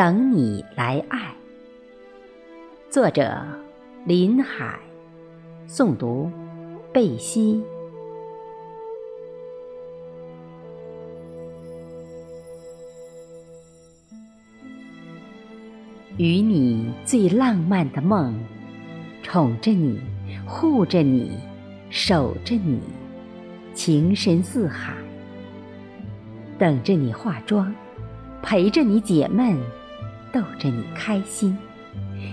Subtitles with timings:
[0.00, 1.34] 等你来爱。
[2.88, 3.36] 作者：
[4.06, 4.80] 林海，
[5.68, 6.32] 诵读：
[6.90, 7.62] 贝西。
[16.16, 18.34] 与你最浪漫的梦，
[19.22, 20.00] 宠着你，
[20.46, 21.38] 护着你，
[21.90, 22.80] 守着你，
[23.74, 24.94] 情深似海。
[26.58, 27.74] 等着你化妆，
[28.40, 29.58] 陪着你解闷，
[30.32, 31.56] 逗着你开心，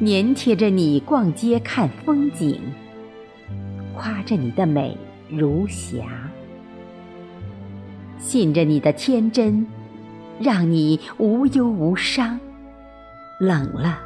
[0.00, 2.60] 粘贴着你逛街看风景，
[3.94, 4.96] 夸着你的美
[5.28, 6.06] 如霞，
[8.18, 9.66] 信着你的天真，
[10.38, 12.38] 让你无忧无伤。
[13.38, 13.98] 冷了，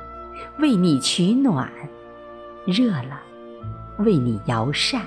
[0.58, 1.68] 为你取暖；
[2.66, 3.20] 热了，
[3.98, 5.02] 为你摇扇；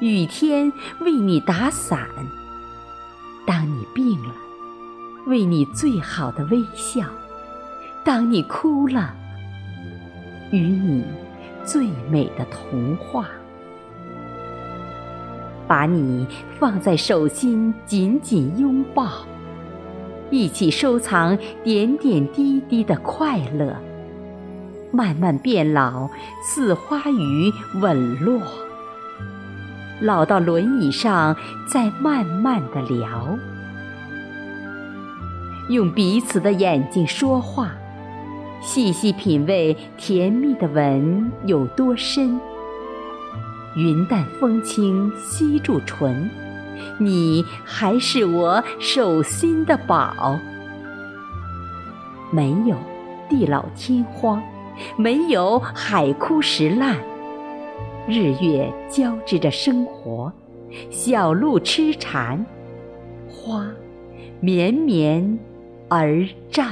[0.00, 2.08] 雨天为你打伞。
[3.46, 4.34] 当你病了，
[5.26, 7.04] 为你最好的微笑；
[8.04, 9.14] 当你哭了，
[10.50, 11.04] 与你
[11.64, 13.26] 最美的童话。
[15.66, 16.26] 把你
[16.58, 19.26] 放在手心，紧紧拥抱，
[20.30, 23.76] 一起收藏点点滴滴的快乐。
[24.90, 26.08] 慢慢变老，
[26.42, 28.40] 似花雨稳落。
[30.00, 31.36] 老到轮椅上，
[31.70, 33.36] 再慢慢的聊，
[35.68, 37.72] 用彼此的眼睛说话，
[38.60, 42.38] 细细品味甜蜜的吻有多深。
[43.76, 46.28] 云淡风轻吸住唇，
[46.98, 50.38] 你还是我手心的宝。
[52.30, 52.76] 没有
[53.28, 54.42] 地老天荒，
[54.96, 56.96] 没有海枯石烂。
[58.08, 60.32] 日月交织着生活，
[60.90, 62.44] 小鹿痴缠，
[63.28, 63.66] 花
[64.40, 65.38] 绵绵
[65.88, 66.66] 而绽。